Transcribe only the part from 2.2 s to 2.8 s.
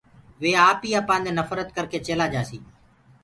جآسيٚ